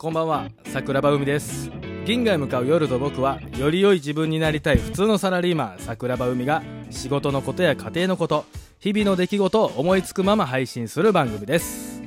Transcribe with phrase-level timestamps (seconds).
[0.00, 1.72] こんばんは桜庭海です。
[2.06, 8.44] 銀河へ向かう夜と僕はより良い自分になりたい普通のサラリーマン桜庭海が仕事のことや家庭のこと
[8.78, 12.00] 日々の出来事を思いつくまま配信する番組です。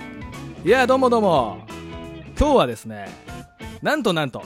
[0.64, 1.68] いやどうもどうも。
[2.40, 3.10] 今日はですね
[3.82, 4.42] なんとなんと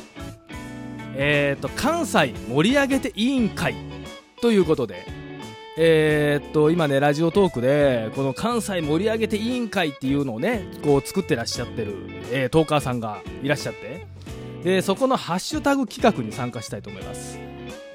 [1.13, 3.75] えっ、ー、と関西盛り上げて委員会
[4.41, 5.05] ということで
[5.77, 11.95] えー、っと今ねラジオトークでこの関西盛り上げて委員会っていうのをねこう作ってらっしゃってる、
[12.31, 14.07] えー、トーカーさんがいらっしゃって。
[14.63, 17.37] でそこのハッシュタグ企画に参加したいと思います、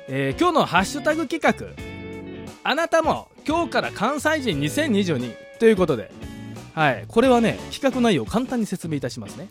[0.07, 1.67] えー、今日のハッシュタグ企画
[2.63, 6.13] あなたも今日から関西人2022ということで。
[6.75, 9.49] はいこれはね企画内容を簡単に説明いたしますね。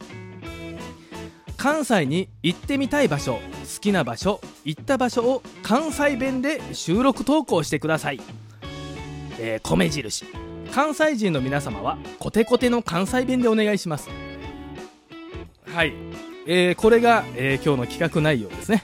[1.58, 3.40] 関西に行ってみたい場所好
[3.82, 8.22] きな場所行った場所を関西弁で収録投稿してください、
[9.40, 10.26] えー、米印。
[10.72, 14.10] 関西人の皆様はコテコテの関西弁でお願いします。
[15.66, 15.94] はい、
[16.46, 18.84] えー、これが、えー、今日の企画内容ですね。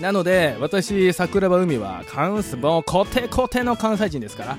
[0.00, 4.58] なので私桜庭海は関西もうコテコテの関西人ですから。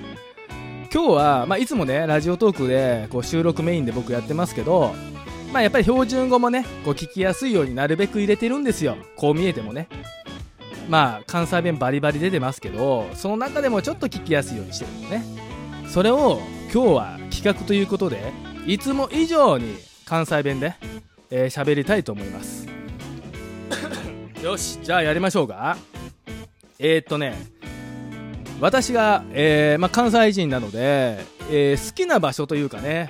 [0.94, 4.94] 今日は、まあ、いつもねラジオトークでこう収録メインで僕やってますけど
[5.53, 8.97] まあやっぱり標準語もね、こう聞きやすいようになるべく入れてるんですよ。
[9.16, 9.88] こう見えてもね。
[10.89, 15.23] まあ関西弁バリバリ出てますけど、その中でもちょっと聞きやすいようにしてるのね。
[15.87, 16.41] それを
[16.73, 18.33] 今日は企画ということで、
[18.65, 20.75] いつも以上に関西弁で
[21.29, 22.67] 喋、えー、りたいと思います。
[24.43, 25.77] よし、じゃあやりましょうか。
[26.79, 27.35] えー、っとね、
[28.59, 31.19] 私が、えーまあ、関西人なので、
[31.51, 33.09] えー、好きな場所というかね、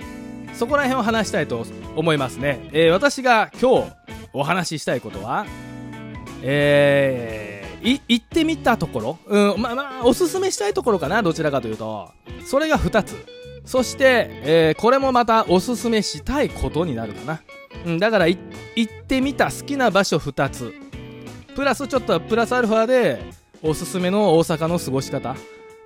[0.53, 2.69] そこら辺を話したいと思いますね。
[2.73, 3.91] えー、私が今日
[4.33, 5.45] お話ししたいことは、
[6.41, 12.09] えー、行ってみたところ、うん、まあまあ、おすすめしたいところかな、どちらかというと。
[12.45, 13.15] それが2つ。
[13.65, 17.41] そして、えー、これもまたおすすめしたいことになるかな。
[17.85, 18.37] うん、だから、行
[18.83, 20.73] ってみた好きな場所2つ。
[21.55, 23.23] プラスちょっとプラスアルファで、
[23.61, 25.35] おすすめの大阪の過ごし方。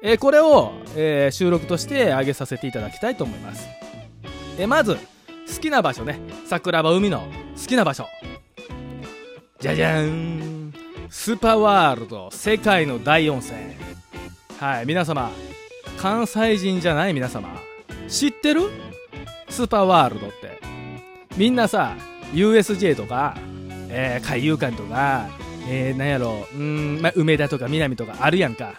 [0.02, 3.68] えー、これを、えー、収録として上げさせていただきたいと思います。
[4.58, 5.00] えまず好
[5.62, 7.28] きな場所ね桜庭海の
[7.60, 8.06] 好きな場所
[9.60, 10.53] じゃじゃーん
[11.24, 13.58] スーパーワールド世界の大温泉。
[14.60, 15.32] はい皆様
[15.98, 17.48] 関西人じゃない皆様
[18.10, 18.64] 知ってる？
[19.48, 20.60] スーパーワールドって。
[21.38, 21.96] みんなさ
[22.34, 23.38] USJ とか、
[23.88, 25.30] えー、海遊館とか、
[25.70, 28.74] えー、なんやろうん、まあ梅田とか南とかあるやんか。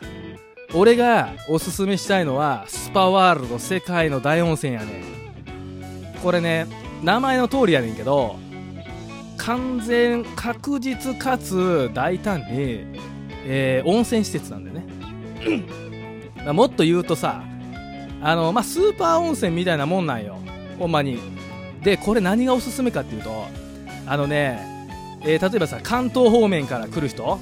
[0.74, 5.02] 俺がおすすめしたいのはスパワールド世界の大温泉やね
[6.22, 6.66] これね
[7.02, 8.36] 名前の通りやねんけど
[9.38, 12.86] 完全確実かつ大胆に、
[13.46, 14.84] えー、温泉施設なんだよね。
[16.52, 17.42] もっと言うとさ
[18.20, 20.38] あの、まあ、スーパー温泉みたいなもんなんよ。
[20.78, 21.18] ほんまに。
[21.82, 23.46] でこれ何がおすすめかっていうと
[24.06, 24.58] あのね、
[25.22, 27.38] えー、例えばさ関東方面から来る人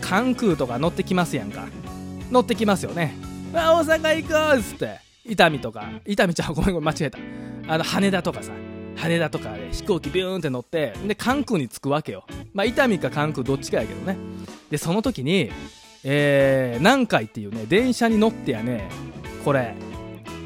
[0.00, 1.66] 関空とか乗ってきますやんか。
[2.30, 3.14] 乗ってきますよね。
[3.54, 5.00] あ大阪行こうっつって。
[5.24, 5.88] 伊丹とか。
[6.06, 7.18] 伊丹ちゃんごめんごめん間違えた。
[7.68, 8.52] あの羽田とかさ
[8.98, 12.24] 羽田とかで飛行機ビューンって乗ってで関空に着くわけよ。
[12.52, 14.16] まあ伊丹か関空どっちかやけどね。
[14.70, 15.50] でその時に
[16.04, 18.88] えー、南海っていうね電車に乗ってやね
[19.44, 19.74] これ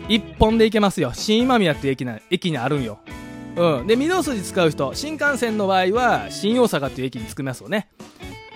[0.08, 1.12] 一本で行けますよ。
[1.14, 2.98] 新今宮っていう駅な駅にあるんよ。
[3.56, 3.86] うん。
[3.86, 7.88] で御堂筋使う人新幹線の場合は新大阪っていう駅に着きますよね。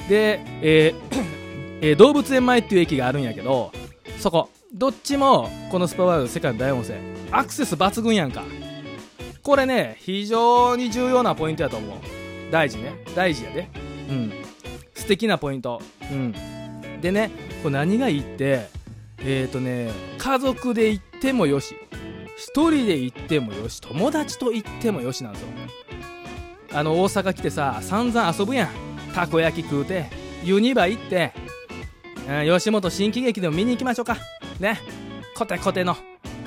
[0.08, 1.36] で、えー
[1.82, 3.70] えー、動物園前っていう駅があるんやけど
[4.18, 6.98] そこどっちもこのスパワールド世界の大温泉
[7.30, 8.42] アクセス抜群やんか。
[9.46, 11.98] これね非常に重要なポイントやと思う。
[12.50, 13.00] 大事ね。
[13.14, 13.68] 大事やで。
[14.10, 14.32] うん。
[14.92, 15.80] 素敵なポイント。
[16.10, 16.34] うん。
[17.00, 17.30] でね
[17.62, 18.66] これ何がいいって
[19.18, 25.48] えっ、ー、とね家族で行ってもよし1人で行ってもよし友達と行ってもよしなんですよ。
[26.72, 28.68] あの大阪来てさ散々遊ぶやん。
[29.14, 30.06] たこ焼き食うて
[30.42, 31.32] ユニバ行って、
[32.28, 34.16] うん、吉本新喜劇でも見に行きましょうか。
[34.58, 34.80] ね。
[35.36, 35.96] コテコテの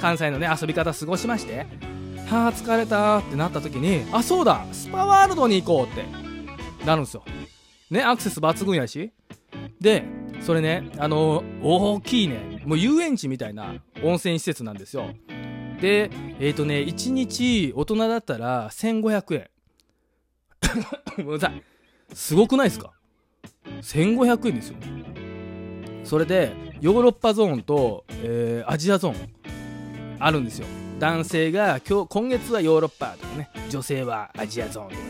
[0.01, 1.88] 関西のね遊び方過ごしまして。
[2.29, 6.05] はあ疲れたってなった時にあそうだスパワールドに行こうって
[6.85, 7.23] なるんですよ。
[7.89, 9.11] ねアクセス抜群やし。
[9.81, 10.05] で
[10.41, 15.09] それねあのー、大きいねもう遊園地みたいな温泉施設なんですよ。
[15.81, 19.49] でえっ、ー、とね1日大人だったら1500円。
[21.17, 21.63] ごめんなさい。
[22.13, 22.91] すごくないですか
[23.81, 24.77] ？1500円ですよ。
[26.03, 29.29] それでヨーロッパゾーンと、えー、アジアゾーン
[30.19, 30.67] あるんですよ。
[30.99, 35.01] 男性が今日今月はヨーロッパとかね女性はアジアゾーンとか。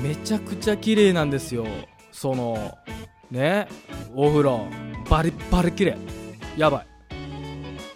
[0.00, 1.66] めちゃくちゃ綺麗なんですよ。
[2.12, 2.78] その
[3.30, 3.66] ね
[4.14, 4.66] お風呂。
[5.10, 5.98] バリバリ綺麗。
[6.56, 6.86] やばい。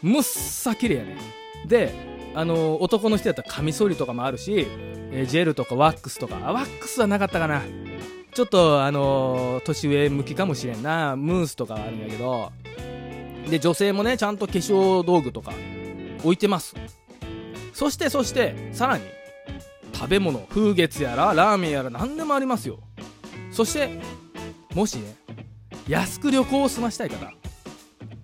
[0.03, 1.19] むっさ綺麗やね。
[1.65, 1.95] で
[2.35, 4.67] あの男の人やったらカミソリとかもあるし
[5.13, 6.41] えジェルとかワックスとか。
[6.43, 7.63] あワックスはなかったかな。
[8.35, 11.15] ちょっとあの年上向きかもしれんな。
[11.15, 12.51] ムースとかはあるんやけど。
[13.49, 15.53] で女性もねちゃんと化粧道具とか
[16.21, 16.75] 置いてます。
[17.73, 19.05] そしてそしてさらに
[19.93, 22.79] 食べ物風月やらラーメンやら何でもありますよ。
[23.51, 24.01] そして
[24.75, 25.17] もしね
[25.89, 27.33] 安く旅行を済ましたい方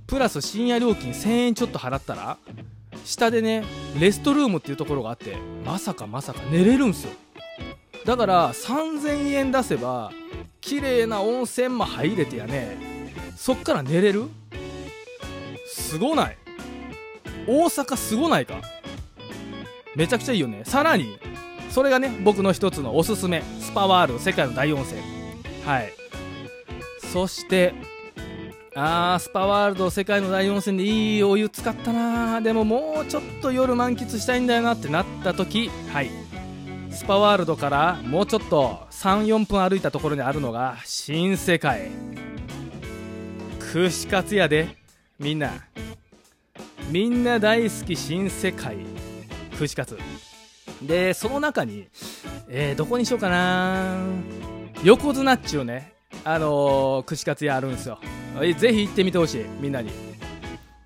[0.07, 2.39] プラス深夜料金1000円ちょっと払ったら
[3.05, 3.65] 下でね
[3.99, 7.13] レストルームっていうところがあってまさかまさか寝れるんすよ。
[8.05, 10.13] だから3000円出せば
[10.61, 12.77] 綺麗な温泉も入れてやね
[13.37, 14.29] そっから寝れる？
[15.67, 16.39] すごない。
[17.47, 18.61] 大阪すごないか？
[19.95, 20.63] めちゃくちゃいいよね。
[20.65, 21.19] さらに
[21.71, 23.43] それがね僕の一つのおすすめ。
[23.61, 25.01] スパワールド世界の大温泉。
[25.65, 25.93] はい。
[27.13, 27.75] そして
[28.75, 32.41] あースパワールド世界の大温泉でいいお湯使ったな。
[32.41, 36.11] でももうちょっと夜満喫したいんだよなってなった時はい。
[36.91, 41.91] スパワールドからもうちょっと34分歩いたところにあるのが新世界。
[43.73, 44.77] 串カツやで
[45.19, 45.53] みんな
[46.91, 48.77] みんな大好き新世界。
[49.59, 49.99] 串カツ
[50.83, 51.89] でその中に、
[52.49, 53.97] えーどこにしようかな。
[54.85, 55.93] 横綱っちゅうね
[56.25, 57.99] あのー串カツ屋あるんですよ。
[58.59, 59.91] ぜひ行ってみてほしいみんなに。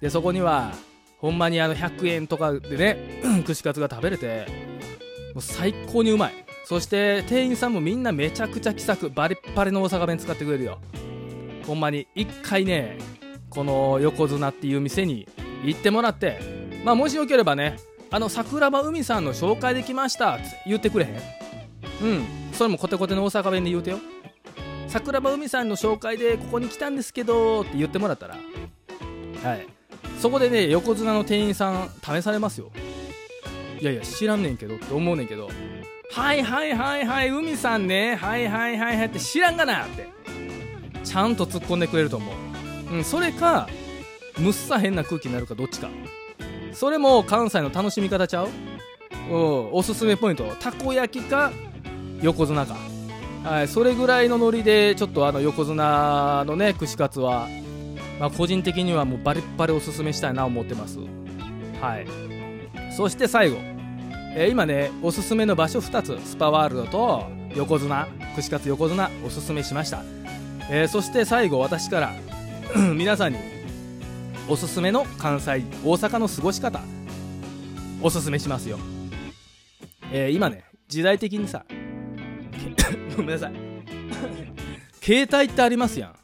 [0.01, 0.73] でそこには
[1.19, 4.47] ほんまにあの100円とかでね串カツが食べれて
[5.35, 6.45] もう最高にうまい。
[6.65, 10.79] そして店員さんもみんなめちゃくちゃ気さくバリッバリの大阪弁使ってくれるよ。
[11.67, 12.97] ほんまに一回ね
[13.51, 15.29] この横綱っていう店に
[15.65, 16.41] 行ってもらって
[16.85, 17.77] まあもしよければね
[18.11, 21.13] あの桜庭海さんの紹介できましたって言ってくれへん？
[22.03, 22.25] うん。
[22.53, 24.01] それもコテコテの大阪弁で言うてよ。
[24.89, 28.37] 桜庭海さんの紹介でここに来たんですけどって言ってもらったら
[29.45, 29.67] はい。
[30.19, 32.73] そこでね横綱の店員さん試されますよ。
[33.81, 35.49] いやいや知らんねんけどって思うねんけど。
[36.13, 38.17] はいはいはいはい海さんね。
[38.17, 40.09] はいはいはいはいって知らんがなって。
[41.05, 42.95] ちゃんと突っ込んでくれると思う。
[42.97, 43.69] うんそれか
[44.39, 45.89] むっさ変な空気になるかどっちか。
[46.73, 48.49] それも関西の楽しみ方ちゃう？
[49.31, 49.73] うん。
[49.73, 50.45] おすすめポイント。
[50.61, 51.53] たこ焼きか
[52.23, 52.77] 横綱か。
[53.45, 53.69] はい。
[53.69, 57.49] それぐらいのノリでちょっとあの横綱のね串カツは
[58.19, 60.99] まあ個人的にはもうバリッバリおすすめしたいな思ってます。
[61.81, 62.07] はい。
[62.95, 63.57] そして最後、
[64.35, 66.19] えー今ねおすすめの場所2つ。
[66.25, 68.07] スパワールドと横綱。
[68.37, 70.05] 串カツ横綱おすすめしました、
[70.71, 72.13] えーそして最後私から。
[72.95, 73.39] 皆さんに
[74.51, 76.81] おすすめの関西大阪の過ごし方。
[78.03, 78.79] おすすめしますよ、
[80.11, 81.67] えー今ね時代的にさ
[83.17, 83.53] ごめんなさい。
[85.01, 86.15] 携帯ってありますやん。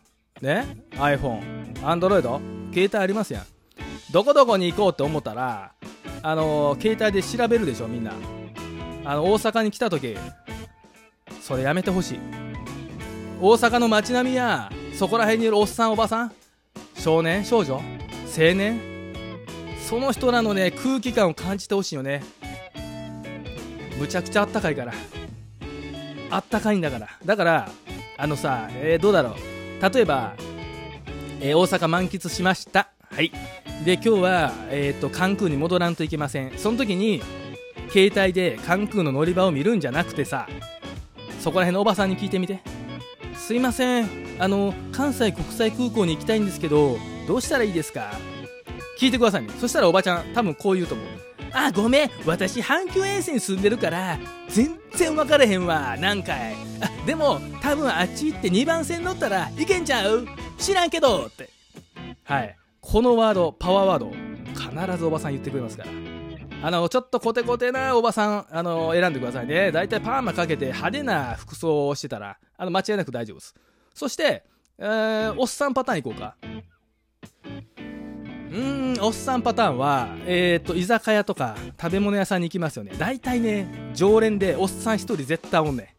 [0.44, 2.23] ね？iPhone、Android
[2.75, 3.44] 携帯ありますやん。
[4.11, 5.72] どこどこに行こうって思ったら
[6.22, 8.12] あのー携帯で調べるでしょみんな。
[9.05, 10.17] あの大阪に来た時。
[11.40, 12.19] それやめてほしい。
[13.40, 16.32] 大阪の街並みやそこら辺にいるおっさんおばさん
[16.96, 17.81] 少年少女。
[18.38, 18.78] 青年？
[19.88, 22.22] その人らのね空気感を感じてほしいよね。
[23.98, 24.92] むちゃくちゃあったかいから。
[26.28, 27.08] あったかいんだから。
[27.24, 27.68] だから
[28.18, 29.34] あのさ、えーどうだろう。
[29.94, 30.34] 例えば、
[31.40, 32.90] えー大阪満喫しました。
[33.10, 33.32] はい。
[33.86, 36.58] で今日は、えー、と関空に戻らんといけません。
[36.58, 37.22] その時に
[37.90, 40.46] 携帯で関空の乗り場を見るんじゃなくてさ
[41.40, 42.60] そこら辺のおばさんに聞いてみて。
[43.34, 44.08] すいません。
[44.38, 48.12] あの関西国際空港に行きたいんですけどどうしたらいいですか？
[48.98, 49.50] 聞いてくださいね。
[49.60, 51.06] そしたらおばちゃん多分こう言うと思う。
[51.52, 52.10] あごめん。
[52.26, 54.18] 私阪急沿線住んでるから
[54.48, 55.96] 全然分からへんわ。
[55.98, 56.54] なんかい。
[56.80, 60.26] あでも多分あっち行って2番線乗ったらいけんちゃう？
[60.58, 61.50] 知らんけどって。
[62.24, 62.56] はい。
[62.80, 64.12] このワードパワーワード
[64.54, 65.90] 必ずおばさん言ってくれますから。
[66.62, 69.70] あのちょっとコテコテなおばさんあの選んでくださいね。
[69.72, 73.54] だいたいパーマかけて派手な服装をしてたらあの間違いなく大丈夫です。
[73.94, 74.44] そして、
[74.78, 76.36] えーおっさんパターンいこうか。
[78.53, 82.93] うんおっさんパターンは、えー、と居酒屋とか食べ物屋さんに行きますよね。
[82.96, 85.94] 大体ね常連でおっさん1人絶対おんね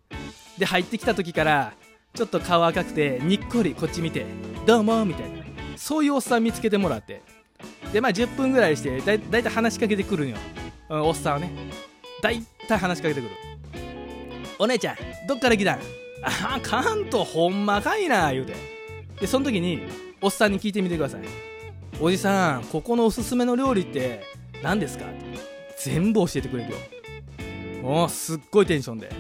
[0.57, 0.59] ん。
[0.59, 1.73] で入ってきた時から
[2.13, 4.25] ちょっと顔赤くてにっこりこっち見て
[4.65, 5.37] どうもみたいな。
[5.75, 7.21] そういうおっさん見つけてもらって。
[7.93, 10.37] でまあ10分ぐらいしてだいたい話しかけてくるんよ、
[10.89, 11.51] うん、おっさんはね。
[12.21, 13.31] だいたい話しかけてくる。
[14.57, 15.79] お姉ちゃんどっから来たん？
[16.23, 18.55] ああ関東ほんまかいな言うて。
[19.19, 19.81] でその時に
[20.21, 21.21] おっさんに聞いてみてください。
[21.99, 24.23] おじさんここのおすすめの料理って
[24.61, 25.05] 何ですか？
[25.79, 26.77] 全部教えてくれるよ。
[27.83, 29.11] おーすっごいテンションで。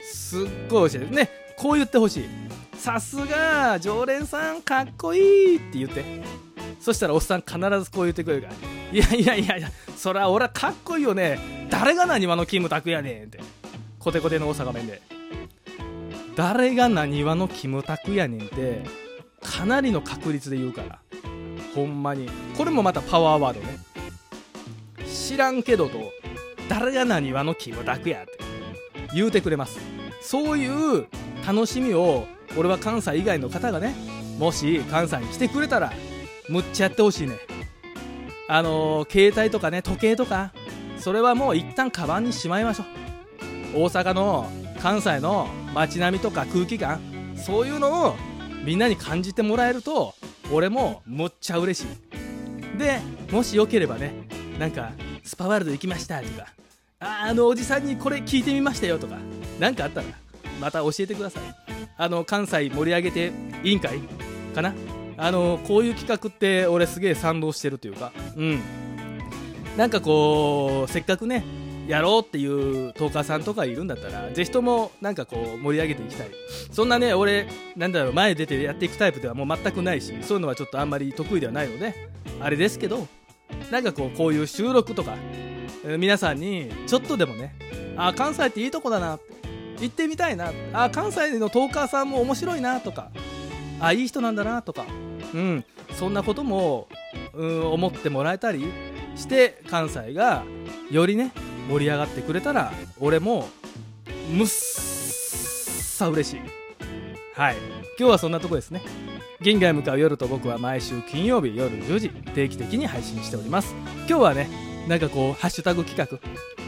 [0.00, 2.24] すっごい教えてねこう言ってほしい。
[2.76, 5.56] さすが常連さんかっこいい！
[5.56, 6.22] って言って。
[6.80, 8.54] そしたらおっさん必ずこう言ってくれるから。
[8.92, 11.68] いやいやいやいやそら俺はかっこいいよね。
[11.70, 13.24] 誰が何話のキムタクやねん。
[13.24, 13.38] って。
[13.98, 15.00] コテコテの大阪弁で。
[16.34, 18.42] 誰が何話のキムタクやねん。
[18.42, 19.09] って。
[19.40, 20.98] かなりの確率で言うから。
[21.74, 22.28] ほんまに。
[22.56, 23.78] これもまたパワーワードね。
[25.06, 25.98] 知らんけどと
[26.68, 28.38] 誰が何話のキムタクやって。
[29.12, 29.78] 言うてくれます。
[30.20, 31.06] そういう
[31.46, 33.94] 楽しみを俺は関西以外の方がね
[34.38, 35.92] もし関西に来てくれたら
[36.48, 37.36] むっちゃやってほしいね。
[38.48, 40.52] あのー、携帯とかね時計とか
[40.98, 42.84] それはもう一旦カバンにしまいましょ
[43.74, 43.80] う。
[43.84, 47.00] 大阪の関西の街並みとか空気感
[47.36, 48.16] そういうのを
[48.64, 50.14] みんなに感じてもらえると
[50.52, 52.78] 俺もむっちゃ嬉しい。
[52.78, 53.00] で
[53.30, 54.12] もしよければね
[54.58, 56.46] なんかスパワールド行きましたとか
[57.00, 59.16] ああのおじさんにこれ聞いてみましたよとか
[59.58, 60.06] 何かあったら
[60.60, 61.42] また教えてください。
[61.96, 63.98] あの関西盛り上げて委員会
[64.54, 64.74] かな？
[65.16, 68.60] あのこういう企画って俺すげえ賛同してるというかうん。
[69.76, 71.44] なんかこうせっかくね
[71.86, 76.28] やろうっていうトーカーさんとかいるんだったらぜひともなんかこう盛り上げていきたい。
[76.70, 77.46] そんなね俺
[77.76, 81.94] なんだろう前出てやっていくタイプではもう全くないしそういうのはちょっとあんまり得意ではないので
[82.40, 83.06] あれですけど
[83.70, 85.16] なんかこうこういう収録とか
[85.98, 87.54] 皆さんにちょっとでもね
[87.96, 89.18] あ関西っていいとこだな
[89.80, 93.10] 行ってみたいなあ関西のトーカーさんも面白いなとか
[93.80, 94.84] あいい人なんだなとか
[95.34, 96.88] うんそんなことも
[97.34, 98.64] うん思ってもらえたり
[99.16, 100.44] して関西が
[100.90, 101.32] よりね
[101.68, 103.48] 盛り上がってくれたら俺も
[104.30, 106.40] むっさ嬉しい。
[107.34, 107.56] はい。
[107.98, 108.82] 今日はそんなとこですね。
[109.40, 113.74] 銀河へ向かう夜と僕は毎週金曜日夜10時定期的に配信しております。
[114.08, 114.48] 今日はね
[114.88, 116.18] なんかこうハッシュタグ企画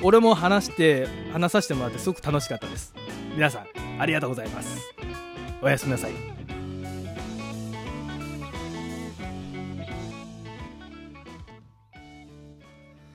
[0.03, 2.95] 俺も話して話させてもらってすごく楽しかったです。
[3.35, 3.67] 皆さん
[4.01, 4.95] ありがとうございます。
[5.63, 6.13] おやすみなさい。